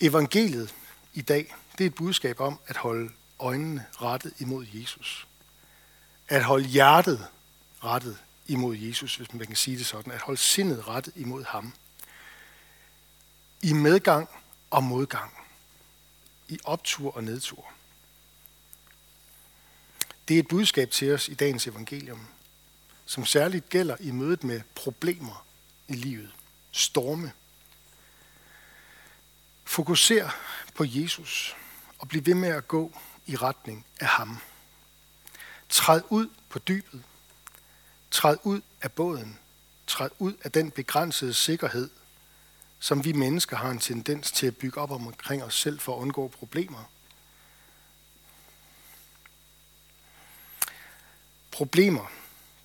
Evangeliet 0.00 0.74
i 1.14 1.22
dag 1.22 1.54
det 1.78 1.84
er 1.84 1.88
et 1.88 1.94
budskab 1.94 2.40
om 2.40 2.60
at 2.66 2.76
holde 2.76 3.12
øjnene 3.38 3.86
rettet 4.02 4.32
imod 4.38 4.66
Jesus. 4.72 5.26
At 6.28 6.44
holde 6.44 6.66
hjertet 6.66 7.28
rettet 7.84 8.18
imod 8.46 8.76
Jesus, 8.76 9.16
hvis 9.16 9.32
man 9.32 9.46
kan 9.46 9.56
sige 9.56 9.78
det 9.78 9.86
sådan. 9.86 10.12
At 10.12 10.20
holde 10.20 10.40
sindet 10.40 10.88
rettet 10.88 11.12
imod 11.16 11.44
ham. 11.44 11.72
I 13.62 13.72
medgang 13.72 14.28
og 14.70 14.84
modgang. 14.84 15.32
I 16.48 16.58
optur 16.64 17.16
og 17.16 17.24
nedtur. 17.24 17.72
Det 20.28 20.34
er 20.34 20.38
et 20.38 20.48
budskab 20.48 20.90
til 20.90 21.14
os 21.14 21.28
i 21.28 21.34
dagens 21.34 21.66
evangelium, 21.66 22.26
som 23.06 23.26
særligt 23.26 23.68
gælder 23.68 23.96
i 24.00 24.10
mødet 24.10 24.44
med 24.44 24.60
problemer 24.74 25.46
i 25.88 25.92
livet. 25.92 26.30
Storme. 26.72 27.32
Fokuser 29.64 30.30
på 30.74 30.84
Jesus 30.86 31.56
og 31.98 32.08
bliv 32.08 32.26
ved 32.26 32.34
med 32.34 32.48
at 32.48 32.68
gå 32.68 32.92
i 33.26 33.36
retning 33.36 33.86
af 34.00 34.06
ham. 34.06 34.38
Træd 35.68 36.00
ud 36.10 36.28
på 36.48 36.58
dybet. 36.58 37.02
Træd 38.10 38.36
ud 38.42 38.60
af 38.82 38.92
båden. 38.92 39.38
Træd 39.86 40.08
ud 40.18 40.34
af 40.42 40.52
den 40.52 40.70
begrænsede 40.70 41.34
sikkerhed, 41.34 41.90
som 42.78 43.04
vi 43.04 43.12
mennesker 43.12 43.56
har 43.56 43.70
en 43.70 43.78
tendens 43.78 44.30
til 44.32 44.46
at 44.46 44.56
bygge 44.56 44.80
op 44.80 44.90
omkring 44.90 45.44
os 45.44 45.54
selv 45.54 45.78
for 45.78 45.96
at 45.96 46.00
undgå 46.00 46.28
problemer. 46.28 46.90
Problemer 51.50 52.10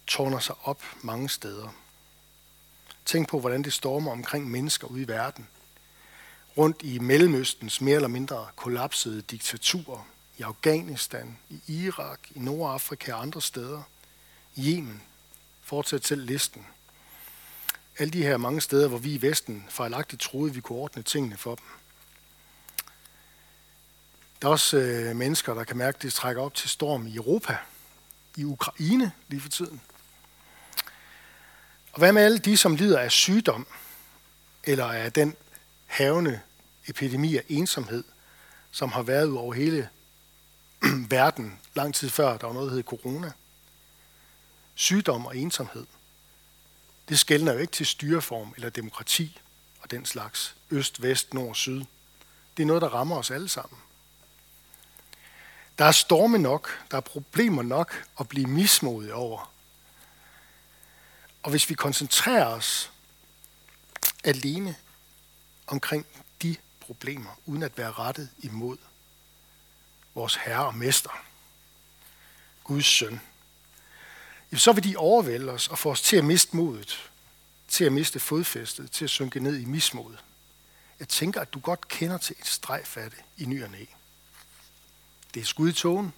tårner 0.07 0.39
sig 0.39 0.55
op 0.63 0.83
mange 1.01 1.29
steder. 1.29 1.69
Tænk 3.05 3.29
på, 3.29 3.39
hvordan 3.39 3.63
det 3.63 3.73
stormer 3.73 4.11
omkring 4.11 4.49
mennesker 4.49 4.87
ude 4.87 5.01
i 5.01 5.07
verden– 5.07 5.47
rundt 6.57 6.81
i 6.83 6.99
Mellemøstens 6.99 7.81
mere 7.81 7.95
eller 7.95 8.07
mindre 8.07 8.47
kollapsede 8.55 9.21
diktaturer, 9.21 10.07
i 10.37 10.41
Afghanistan, 10.41 11.37
i 11.49 11.61
Irak, 11.67 12.19
i 12.35 12.39
Nordafrika 12.39 13.13
og 13.13 13.21
andre 13.21 13.41
steder, 13.41 13.83
i 14.55 14.75
Yemen, 14.75 15.01
fortsæt 15.61 16.05
selv 16.05 16.25
listen. 16.25 16.65
Alle 17.97 18.11
de 18.11 18.23
her 18.23 18.37
mange 18.37 18.61
steder, 18.61 18.87
hvor 18.87 18.97
vi 18.97 19.13
i 19.13 19.21
Vesten 19.21 19.65
fejlagtigt 19.69 20.21
troede, 20.21 20.53
vi 20.53 20.61
kunne 20.61 20.79
ordne 20.79 21.03
tingene 21.03 21.37
for 21.37 21.55
dem. 21.55 21.65
Der 24.41 24.47
er 24.47 24.51
også 24.51 24.77
øh, 24.77 25.15
mennesker, 25.15 25.53
der 25.53 25.63
kan 25.63 25.77
mærke, 25.77 25.95
at 25.95 26.01
det 26.01 26.13
trækker 26.13 26.41
op 26.41 26.53
til 26.53 26.69
storm 26.69 27.07
i 27.07 27.15
Europa, 27.15 27.57
i 28.37 28.43
Ukraine 28.43 29.11
lige 29.27 29.41
for 29.41 29.49
tiden. 29.49 29.81
Og 31.91 31.99
hvad 31.99 32.13
med 32.13 32.21
alle 32.21 32.37
de, 32.37 32.57
som 32.57 32.75
lider 32.75 32.99
af 32.99 33.11
sygdom, 33.11 33.67
eller 34.63 34.85
af 34.85 35.13
den 35.13 35.35
havende 35.91 36.41
epidemi 36.87 37.37
af 37.37 37.43
ensomhed, 37.49 38.03
som 38.71 38.91
har 38.91 39.01
været 39.01 39.27
ud 39.27 39.37
over 39.37 39.53
hele 39.53 39.89
verden 41.09 41.59
lang 41.73 41.95
tid 41.95 42.09
før 42.09 42.37
der 42.37 42.47
var 42.47 42.53
noget, 42.53 42.69
der 42.69 42.75
hed 42.75 42.83
corona. 42.83 43.31
Sygdom 44.75 45.25
og 45.25 45.37
ensomhed. 45.37 45.85
Det 47.09 47.19
skældner 47.19 47.53
jo 47.53 47.59
ikke 47.59 47.73
til 47.73 47.85
styreform 47.85 48.53
eller 48.55 48.69
demokrati 48.69 49.39
og 49.81 49.91
den 49.91 50.05
slags 50.05 50.55
øst, 50.69 51.01
vest, 51.01 51.33
nord, 51.33 51.55
syd. 51.55 51.85
Det 52.57 52.63
er 52.63 52.67
noget, 52.67 52.81
der 52.81 52.89
rammer 52.89 53.17
os 53.17 53.31
alle 53.31 53.49
sammen. 53.49 53.79
Der 55.77 55.85
er 55.85 55.91
storme 55.91 56.37
nok, 56.37 56.69
der 56.91 56.97
er 56.97 57.01
problemer 57.01 57.63
nok 57.63 58.03
at 58.19 58.27
blive 58.27 58.47
mismodig 58.47 59.13
over. 59.13 59.51
Og 61.43 61.49
hvis 61.49 61.69
vi 61.69 61.73
koncentrerer 61.73 62.45
os 62.45 62.91
alene 64.23 64.75
omkring 65.71 66.05
de 66.41 66.55
problemer, 66.79 67.39
uden 67.45 67.63
at 67.63 67.77
være 67.77 67.91
rettet 67.91 68.29
imod 68.39 68.77
vores 70.15 70.35
Herre 70.35 70.65
og 70.65 70.75
Mester, 70.75 71.23
Guds 72.63 72.85
søn, 72.85 73.21
så 74.53 74.71
vil 74.71 74.83
de 74.83 74.97
overvælde 74.97 75.51
os 75.51 75.67
og 75.67 75.77
få 75.77 75.91
os 75.91 76.01
til 76.01 76.17
at 76.17 76.25
miste 76.25 76.55
modet, 76.55 77.11
til 77.67 77.83
at 77.85 77.93
miste 77.93 78.19
fodfæstet, 78.19 78.91
til 78.91 79.03
at 79.03 79.09
synke 79.09 79.39
ned 79.39 79.59
i 79.59 79.65
mismod. 79.65 80.17
Jeg 80.99 81.07
tænker, 81.07 81.41
at 81.41 81.53
du 81.53 81.59
godt 81.59 81.87
kender 81.87 82.17
til 82.17 82.35
et 82.39 82.47
strejf 82.47 82.97
af 82.97 83.11
det 83.11 83.19
i 83.37 83.45
ny 83.45 83.63
og 83.63 83.69
næ. 83.69 83.85
Det 85.33 85.41
er 85.41 85.45
skud 85.45 85.69
i 85.69 85.73
togen. 85.73 86.13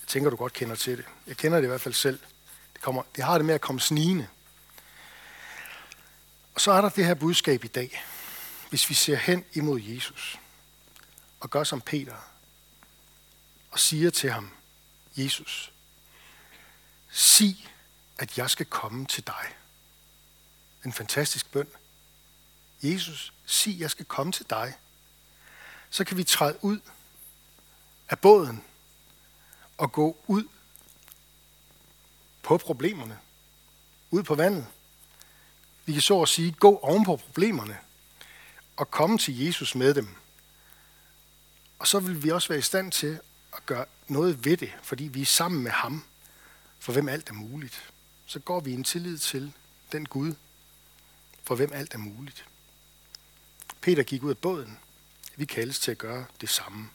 Jeg 0.00 0.08
tænker, 0.08 0.30
du 0.30 0.36
godt 0.36 0.52
kender 0.52 0.74
til 0.74 0.98
det. 0.98 1.04
Jeg 1.26 1.36
kender 1.36 1.58
det 1.58 1.64
i 1.64 1.68
hvert 1.68 1.80
fald 1.80 1.94
selv. 1.94 2.18
Det, 2.72 2.80
kommer, 2.80 3.02
det 3.16 3.24
har 3.24 3.38
det 3.38 3.44
med 3.44 3.54
at 3.54 3.60
komme 3.60 3.80
snigende. 3.80 4.28
Og 6.58 6.62
så 6.62 6.72
er 6.72 6.80
der 6.80 6.88
det 6.88 7.06
her 7.06 7.14
budskab 7.14 7.64
i 7.64 7.68
dag. 7.68 8.04
Hvis 8.70 8.88
vi 8.88 8.94
ser 8.94 9.16
hen 9.16 9.44
imod 9.52 9.80
Jesus 9.80 10.38
og 11.40 11.50
gør 11.50 11.64
som 11.64 11.80
Peter 11.80 12.16
og 13.70 13.78
siger 13.78 14.10
til 14.10 14.30
ham, 14.30 14.50
Jesus, 15.16 15.72
sig, 17.10 17.68
at 18.18 18.38
jeg 18.38 18.50
skal 18.50 18.66
komme 18.66 19.06
til 19.06 19.26
dig. 19.26 19.54
En 20.84 20.92
fantastisk 20.92 21.52
bøn. 21.52 21.68
Jesus, 22.82 23.32
sig, 23.46 23.74
at 23.74 23.80
jeg 23.80 23.90
skal 23.90 24.04
komme 24.04 24.32
til 24.32 24.46
dig. 24.50 24.74
Så 25.90 26.04
kan 26.04 26.16
vi 26.16 26.24
træde 26.24 26.58
ud 26.64 26.80
af 28.08 28.18
båden 28.18 28.64
og 29.76 29.92
gå 29.92 30.16
ud 30.26 30.48
på 32.42 32.58
problemerne. 32.58 33.18
Ud 34.10 34.22
på 34.22 34.34
vandet. 34.34 34.66
Vi 35.88 35.92
kan 35.92 36.02
så 36.02 36.22
at 36.22 36.28
sige 36.28 36.52
gå 36.52 36.78
oven 36.78 37.04
på 37.04 37.16
problemerne 37.16 37.78
og 38.76 38.90
komme 38.90 39.18
til 39.18 39.44
Jesus 39.44 39.74
med 39.74 39.94
dem. 39.94 40.08
Og 41.78 41.86
så 41.86 41.98
vil 41.98 42.22
vi 42.22 42.30
også 42.30 42.48
være 42.48 42.58
i 42.58 42.62
stand 42.62 42.92
til 42.92 43.20
at 43.56 43.66
gøre 43.66 43.84
noget 44.08 44.44
ved 44.44 44.56
det, 44.56 44.72
fordi 44.82 45.04
vi 45.04 45.22
er 45.22 45.26
sammen 45.26 45.62
med 45.62 45.70
ham, 45.70 46.04
for 46.78 46.92
hvem 46.92 47.08
alt 47.08 47.28
er 47.28 47.32
muligt. 47.32 47.90
Så 48.26 48.38
går 48.38 48.60
vi 48.60 48.70
i 48.70 48.74
en 48.74 48.84
tillid 48.84 49.18
til 49.18 49.52
den 49.92 50.06
Gud, 50.06 50.34
for 51.42 51.54
hvem 51.54 51.72
alt 51.72 51.94
er 51.94 51.98
muligt. 51.98 52.44
Peter 53.80 54.02
gik 54.02 54.22
ud 54.22 54.30
af 54.30 54.38
båden. 54.38 54.78
Vi 55.36 55.44
kaldes 55.44 55.78
til 55.78 55.90
at 55.90 55.98
gøre 55.98 56.24
det 56.40 56.50
samme. 56.50 56.90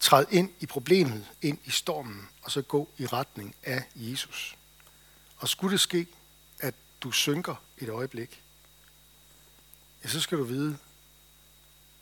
Træd 0.00 0.24
ind 0.30 0.50
i 0.60 0.66
problemet, 0.66 1.26
ind 1.42 1.58
i 1.64 1.70
stormen, 1.70 2.28
og 2.42 2.50
så 2.50 2.62
gå 2.62 2.88
i 2.98 3.06
retning 3.06 3.54
af 3.62 3.82
Jesus. 3.94 4.56
Og 5.36 5.48
skulle 5.48 5.72
det 5.72 5.80
ske, 5.80 6.06
du 7.02 7.12
synker 7.12 7.54
et 7.78 7.88
øjeblik, 7.88 8.42
ja, 10.04 10.08
så 10.08 10.20
skal 10.20 10.38
du 10.38 10.44
vide, 10.44 10.78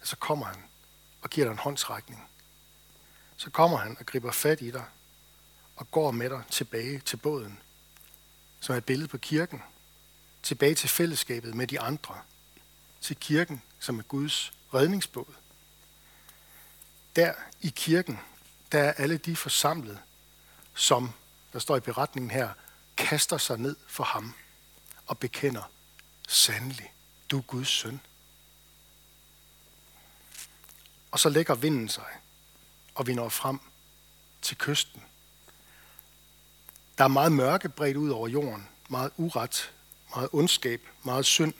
at 0.00 0.08
så 0.08 0.16
kommer 0.16 0.46
han 0.46 0.64
og 1.22 1.30
giver 1.30 1.46
dig 1.46 1.52
en 1.52 1.58
håndsrækning. 1.58 2.28
Så 3.36 3.50
kommer 3.50 3.78
han 3.78 3.96
og 4.00 4.06
griber 4.06 4.32
fat 4.32 4.60
i 4.60 4.70
dig 4.70 4.84
og 5.76 5.90
går 5.90 6.10
med 6.10 6.30
dig 6.30 6.42
tilbage 6.50 6.98
til 6.98 7.16
båden, 7.16 7.58
som 8.60 8.72
er 8.72 8.76
et 8.76 8.84
billede 8.84 9.08
på 9.08 9.18
kirken, 9.18 9.62
tilbage 10.42 10.74
til 10.74 10.88
fællesskabet 10.88 11.54
med 11.54 11.66
de 11.66 11.80
andre, 11.80 12.20
til 13.00 13.16
kirken, 13.16 13.62
som 13.78 13.98
er 13.98 14.02
Guds 14.02 14.52
redningsbåd. 14.74 15.34
Der 17.16 17.34
i 17.60 17.72
kirken, 17.76 18.18
der 18.72 18.78
er 18.78 18.92
alle 18.92 19.18
de 19.18 19.36
forsamlet, 19.36 19.98
som, 20.74 21.12
der 21.52 21.58
står 21.58 21.76
i 21.76 21.80
beretningen 21.80 22.30
her, 22.30 22.52
kaster 22.96 23.38
sig 23.38 23.58
ned 23.58 23.76
for 23.86 24.04
ham 24.04 24.34
og 25.08 25.18
bekender, 25.18 25.70
sandelig, 26.28 26.92
du 27.30 27.38
er 27.38 27.42
Guds 27.42 27.68
søn. 27.68 28.00
Og 31.10 31.18
så 31.18 31.28
lægger 31.28 31.54
vinden 31.54 31.88
sig, 31.88 32.06
og 32.94 33.06
vi 33.06 33.14
når 33.14 33.28
frem 33.28 33.60
til 34.42 34.58
kysten. 34.58 35.02
Der 36.98 37.04
er 37.04 37.08
meget 37.08 37.32
mørke 37.32 37.68
bredt 37.68 37.96
ud 37.96 38.10
over 38.10 38.28
jorden, 38.28 38.68
meget 38.88 39.12
uret, 39.16 39.72
meget 40.14 40.28
ondskab, 40.32 40.88
meget 41.02 41.26
synd, 41.26 41.54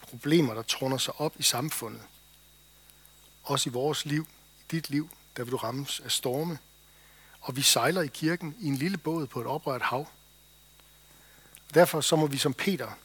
problemer, 0.00 0.54
der 0.54 0.62
trunder 0.62 0.98
sig 0.98 1.20
op 1.20 1.34
i 1.38 1.42
samfundet. 1.42 2.02
Også 3.42 3.70
i 3.70 3.72
vores 3.72 4.04
liv, 4.04 4.28
i 4.60 4.62
dit 4.70 4.90
liv, 4.90 5.10
der 5.36 5.44
vil 5.44 5.52
du 5.52 5.56
rammes 5.56 6.00
af 6.00 6.10
storme. 6.10 6.58
Og 7.40 7.56
vi 7.56 7.62
sejler 7.62 8.02
i 8.02 8.06
kirken 8.06 8.56
i 8.60 8.66
en 8.66 8.76
lille 8.76 8.98
båd 8.98 9.26
på 9.26 9.40
et 9.40 9.46
oprørt 9.46 9.82
hav. 9.82 10.08
Derfor 11.74 12.00
så 12.00 12.16
må 12.16 12.26
vi 12.26 12.38
som 12.38 12.54
Peter 12.54 12.98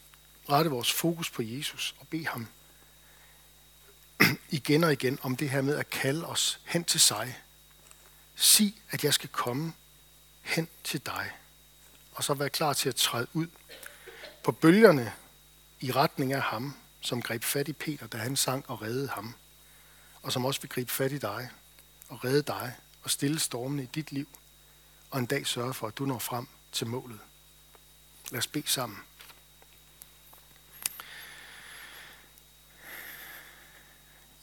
rette 0.48 0.70
vores 0.70 0.92
fokus 0.92 1.30
på 1.30 1.42
Jesus 1.42 1.94
og 1.98 2.08
bede 2.08 2.26
ham 2.26 2.48
igen 4.50 4.84
og 4.84 4.92
igen 4.92 5.18
om 5.22 5.36
det 5.36 5.50
her 5.50 5.62
med 5.62 5.76
at 5.76 5.90
kalde 5.90 6.26
os 6.26 6.60
hen 6.64 6.84
til 6.84 7.00
sig. 7.00 7.38
Sig, 8.36 8.74
at 8.90 9.04
jeg 9.04 9.14
skal 9.14 9.28
komme 9.28 9.72
hen 10.42 10.68
til 10.84 11.06
dig. 11.06 11.30
Og 12.12 12.24
så 12.24 12.34
være 12.34 12.50
klar 12.50 12.72
til 12.72 12.88
at 12.88 12.96
træde 12.96 13.26
ud 13.32 13.46
på 14.42 14.52
bølgerne 14.52 15.12
i 15.80 15.92
retning 15.92 16.32
af 16.32 16.42
ham, 16.42 16.76
som 17.00 17.22
greb 17.22 17.44
fat 17.44 17.68
i 17.68 17.72
Peter, 17.72 18.06
da 18.06 18.18
han 18.18 18.36
sang 18.36 18.64
og 18.68 18.82
reddede 18.82 19.08
ham. 19.08 19.34
Og 20.22 20.32
som 20.32 20.44
også 20.44 20.60
vil 20.60 20.70
gribe 20.70 20.92
fat 20.92 21.12
i 21.12 21.18
dig 21.18 21.50
og 22.08 22.24
redde 22.24 22.42
dig 22.42 22.74
og 23.02 23.10
stille 23.10 23.38
stormene 23.38 23.82
i 23.82 23.86
dit 23.86 24.12
liv. 24.12 24.28
Og 25.10 25.18
en 25.18 25.26
dag 25.26 25.46
sørge 25.46 25.74
for, 25.74 25.86
at 25.86 25.98
du 25.98 26.06
når 26.06 26.18
frem 26.18 26.48
til 26.72 26.86
målet. 26.86 27.18
Lad 28.30 28.38
os 28.38 28.46
bede 28.46 28.68
sammen. 28.68 28.98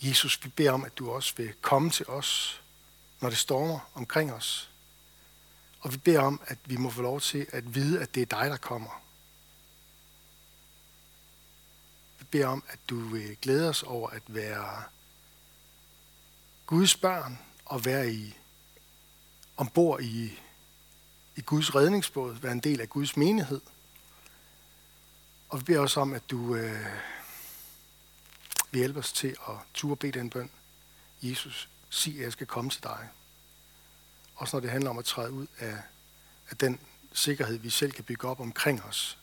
Jesus, 0.02 0.44
vi 0.44 0.50
beder 0.50 0.72
om, 0.72 0.86
at 0.86 0.98
du 0.98 1.12
også 1.12 1.34
vil 1.38 1.54
komme 1.62 1.90
til 1.90 2.08
os, 2.08 2.62
når 3.20 3.30
det 3.30 3.38
stormer 3.38 3.80
omkring 3.94 4.34
os. 4.34 4.72
Og 5.80 5.94
vi 5.94 5.98
beder 5.98 6.22
om, 6.22 6.42
at 6.46 6.58
vi 6.66 6.78
må 6.78 6.90
få 6.90 7.02
lov 7.02 7.22
til 7.22 7.48
at 7.50 7.76
vide, 7.76 8.02
at 8.02 8.16
det 8.16 8.22
er 8.22 8.26
dig, 8.26 8.50
der 8.50 8.58
kommer. 8.58 9.02
Vi 12.20 12.26
beder 12.32 12.48
om, 12.48 12.64
at 12.68 12.80
du 12.90 13.00
vil 13.00 13.38
glæde 13.42 13.70
os 13.70 13.84
over 13.84 14.10
at 14.10 14.22
være 14.28 14.84
Guds 16.66 16.96
børn 16.96 17.40
og 17.66 17.86
være 17.86 18.12
i 18.12 18.38
ombord 19.58 20.02
i, 20.02 20.40
i 21.36 21.42
Guds 21.42 21.76
redningsbåd, 21.76 22.36
være 22.36 22.52
en 22.52 22.60
del 22.60 22.82
af 22.82 22.90
Guds 22.90 23.18
menighed. 23.18 23.62
Og 25.50 25.60
vi 25.60 25.64
beder 25.64 25.80
også 25.80 26.00
om, 26.00 26.14
at 26.14 26.30
du 26.30 26.56
øh, 26.56 26.86
vil 28.72 28.80
hjælpe 28.80 29.00
os 29.00 29.14
til 29.14 29.28
at 29.28 29.56
turde 29.74 29.96
bede 29.96 30.20
den 30.20 30.30
bøn. 30.30 30.52
Jesus, 31.22 31.70
sig, 31.90 32.16
at 32.16 32.22
jeg 32.22 32.32
skal 32.32 32.48
komme 32.48 32.70
til 32.70 32.84
dig. 32.84 33.10
Også 34.36 34.56
når 34.56 34.62
det 34.62 34.72
handler 34.72 34.90
om 34.90 34.98
at 34.98 35.06
træde 35.06 35.32
ud 35.32 35.48
af, 35.60 35.82
af 36.50 36.58
den 36.58 36.80
sikkerhed, 37.14 37.58
vi 37.58 37.70
selv 37.70 37.92
kan 37.92 38.04
bygge 38.04 38.28
op 38.28 38.40
omkring 38.40 38.84
os. 38.84 39.18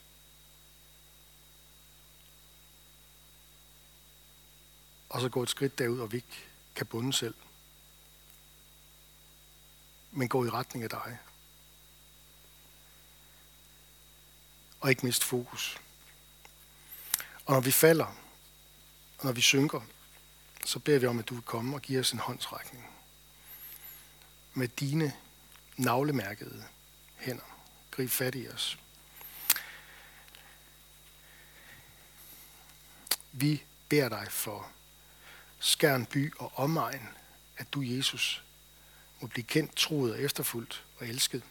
Og 5.08 5.20
så 5.20 5.28
gå 5.28 5.42
et 5.42 5.50
skridt 5.50 5.78
derud, 5.78 5.98
og 5.98 6.12
vi 6.12 6.16
ikke 6.16 6.46
kan 6.74 6.86
bunde 6.86 7.12
selv. 7.12 7.34
Men 10.12 10.28
gå 10.28 10.44
i 10.44 10.50
retning 10.50 10.84
af 10.84 10.90
dig. 10.90 11.18
Og 14.80 14.90
ikke 14.90 15.06
miste 15.06 15.26
fokus. 15.26 15.80
Og 17.46 17.52
når 17.52 17.60
vi 17.60 17.70
falder, 17.70 18.06
og 19.18 19.24
når 19.24 19.32
vi 19.32 19.40
synker, 19.40 19.80
så 20.64 20.78
beder 20.78 20.98
vi 20.98 21.06
om, 21.06 21.18
at 21.18 21.28
du 21.28 21.34
vil 21.34 21.42
komme 21.42 21.76
og 21.76 21.82
give 21.82 22.00
os 22.00 22.12
en 22.12 22.18
håndsrækning. 22.18 22.86
Med 24.54 24.68
dine 24.68 25.12
navlemærkede 25.76 26.64
hænder. 27.16 27.58
Grib 27.90 28.10
fat 28.10 28.34
i 28.34 28.48
os. 28.48 28.78
Vi 33.32 33.62
beder 33.88 34.08
dig 34.08 34.26
for 34.30 34.70
Skærn 35.58 36.06
by 36.06 36.34
og 36.36 36.52
omegn, 36.56 37.08
at 37.56 37.72
du, 37.72 37.82
Jesus, 37.82 38.44
må 39.20 39.26
blive 39.26 39.44
kendt, 39.44 39.76
troet 39.76 40.12
og 40.12 40.20
efterfuldt 40.20 40.84
og 40.98 41.06
elsket. 41.06 41.42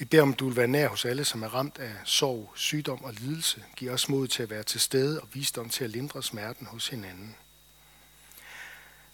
I 0.00 0.04
beder 0.04 0.22
om, 0.22 0.34
du 0.34 0.48
vil 0.48 0.56
være 0.56 0.68
nær 0.68 0.88
hos 0.88 1.04
alle, 1.04 1.24
som 1.24 1.42
er 1.42 1.48
ramt 1.48 1.78
af 1.78 1.92
sorg, 2.04 2.52
sygdom 2.54 3.04
og 3.04 3.12
lidelse. 3.12 3.64
Giv 3.76 3.90
os 3.90 4.08
mod 4.08 4.28
til 4.28 4.42
at 4.42 4.50
være 4.50 4.62
til 4.62 4.80
stede 4.80 5.20
og 5.20 5.28
visdom 5.32 5.68
til 5.68 5.84
at 5.84 5.90
lindre 5.90 6.22
smerten 6.22 6.66
hos 6.66 6.88
hinanden. 6.88 7.36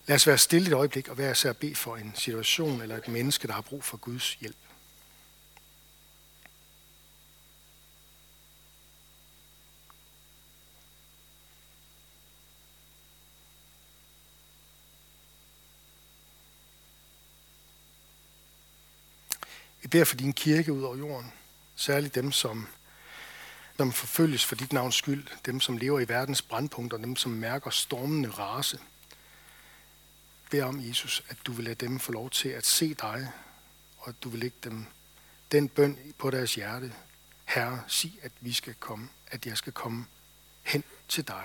Lad 0.07 0.17
os 0.17 0.27
være 0.27 0.39
stille 0.39 0.69
et 0.69 0.73
øjeblik 0.73 1.09
og 1.09 1.19
være 1.19 1.33
især 1.33 1.53
bede 1.53 1.75
for 1.75 1.97
en 1.97 2.13
situation 2.15 2.83
eller 2.83 2.97
et 2.97 3.09
menneske, 3.09 3.49
der 3.49 3.55
har 3.55 3.61
brug 3.61 3.85
for 3.85 3.97
Guds 3.97 4.35
hjælp. 4.35 4.57
Jeg 19.87 19.91
beder 19.91 20.05
for 20.05 20.17
din 20.17 20.33
kirke 20.33 20.73
ud 20.73 20.83
over 20.83 20.97
jorden. 20.97 21.33
Særligt 21.77 22.15
dem, 22.15 22.33
som, 22.33 22.67
som 23.77 23.93
forfølges 23.93 24.45
for 24.45 24.55
dit 24.55 24.73
navns 24.73 24.95
skyld. 24.95 25.27
Dem, 25.47 25.61
som 25.61 25.77
lever 25.77 26.01
i 26.01 26.09
verdens 26.09 26.43
brandpunkter. 26.43 26.99
Dem, 26.99 27.17
som 27.17 27.33
mærker 27.33 27.71
stormende 27.71 28.31
rase. 28.31 28.79
Jeg 30.43 30.51
beder 30.51 30.65
om, 30.65 30.81
Jesus, 30.89 31.25
at 31.29 31.37
du 31.45 31.53
vil 31.53 31.65
lade 31.65 31.87
dem 31.87 31.99
få 31.99 32.13
lov 32.13 32.31
til 32.31 32.49
at 32.49 32.67
se 32.67 32.95
dig, 32.95 33.33
og 33.99 34.09
at 34.09 34.15
du 34.23 34.29
vil 34.29 34.41
lægge 34.41 34.57
dem 34.65 34.87
den 35.53 35.69
bøn 35.69 35.99
på 36.19 36.31
deres 36.31 36.55
hjerte. 36.55 36.93
Herre, 37.45 37.83
sig, 37.87 38.19
at 38.23 38.33
vi 38.41 38.53
skal 38.53 38.75
komme, 38.75 39.09
at 39.27 39.47
jeg 39.47 39.57
skal 39.57 39.73
komme 39.73 40.07
hen 40.63 40.85
til 41.09 41.29
dig. 41.29 41.45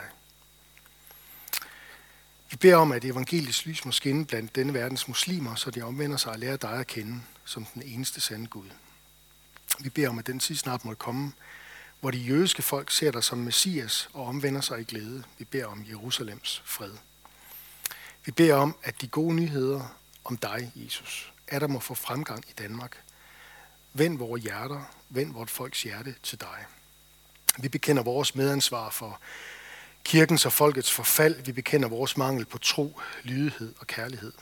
Vi 2.51 2.57
beder 2.57 2.75
om, 2.75 2.91
at 2.91 3.05
evangeliets 3.05 3.65
lys 3.65 3.85
må 3.85 3.91
skinne 3.91 4.25
blandt 4.25 4.55
denne 4.55 4.73
verdens 4.73 5.07
muslimer, 5.07 5.55
så 5.55 5.71
de 5.71 5.81
omvender 5.81 6.17
sig 6.17 6.31
og 6.31 6.39
lærer 6.39 6.57
dig 6.57 6.73
at 6.73 6.87
kende 6.87 7.21
som 7.45 7.65
den 7.65 7.81
eneste 7.81 8.21
sande 8.21 8.47
Gud. 8.47 8.69
Vi 9.79 9.89
beder 9.89 10.09
om, 10.09 10.19
at 10.19 10.27
den 10.27 10.39
tid 10.39 10.55
snart 10.55 10.85
må 10.85 10.93
komme, 10.93 11.31
hvor 11.99 12.11
de 12.11 12.17
jødiske 12.17 12.61
folk 12.61 12.91
ser 12.91 13.11
dig 13.11 13.23
som 13.23 13.37
Messias 13.37 14.09
og 14.13 14.25
omvender 14.25 14.61
sig 14.61 14.81
i 14.81 14.83
glæde. 14.83 15.23
Vi 15.37 15.45
beder 15.45 15.65
om 15.65 15.85
Jerusalems 15.89 16.61
fred. 16.65 16.91
Vi 18.25 18.31
beder 18.31 18.55
om, 18.55 18.75
at 18.83 19.01
de 19.01 19.07
gode 19.07 19.35
nyheder 19.35 19.95
om 20.23 20.37
dig, 20.37 20.71
Jesus, 20.75 21.33
er 21.47 21.59
der 21.59 21.67
må 21.67 21.79
få 21.79 21.95
fremgang 21.95 22.43
i 22.49 22.53
Danmark. 22.57 22.97
Vend 23.93 24.17
vores 24.17 24.43
hjerter, 24.43 24.81
vend 25.09 25.33
vort 25.33 25.49
folks 25.49 25.83
hjerte 25.83 26.15
til 26.23 26.39
dig. 26.39 26.65
Vi 27.57 27.69
bekender 27.69 28.03
vores 28.03 28.35
medansvar 28.35 28.89
for 28.89 29.19
kirkens 30.03 30.45
og 30.45 30.53
folkets 30.53 30.91
forfald. 30.91 31.41
Vi 31.41 31.51
bekender 31.51 31.89
vores 31.89 32.17
mangel 32.17 32.45
på 32.45 32.57
tro, 32.57 33.01
lydighed 33.23 33.75
og 33.79 33.87
kærlighed. 33.87 34.33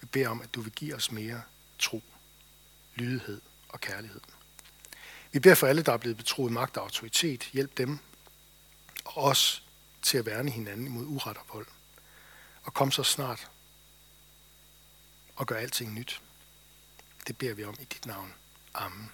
Vi 0.00 0.06
beder 0.06 0.28
om, 0.28 0.42
at 0.42 0.54
du 0.54 0.60
vil 0.60 0.72
give 0.72 0.94
os 0.94 1.12
mere 1.12 1.42
tro, 1.78 2.02
lydighed 2.94 3.40
og 3.68 3.80
kærlighed. 3.80 4.20
Vi 5.32 5.38
beder 5.38 5.54
for 5.54 5.66
alle, 5.66 5.82
der 5.82 5.92
er 5.92 5.96
blevet 5.96 6.16
betroet 6.16 6.52
magt 6.52 6.76
og 6.76 6.82
autoritet. 6.82 7.48
Hjælp 7.52 7.78
dem 7.78 7.98
og 9.04 9.24
os 9.24 9.62
til 10.02 10.18
at 10.18 10.26
værne 10.26 10.50
hinanden 10.50 10.86
imod 10.86 11.06
uret 11.06 11.36
og 11.36 11.44
vold. 11.52 11.66
Og 12.62 12.74
kom 12.74 12.90
så 12.90 13.02
snart 13.02 13.50
og 15.36 15.46
gør 15.46 15.56
alting 15.56 15.94
nyt. 15.94 16.20
Det 17.26 17.38
beder 17.38 17.54
vi 17.54 17.64
om 17.64 17.74
i 17.80 17.84
dit 17.84 18.06
navn. 18.06 18.34
Amen. 18.74 19.10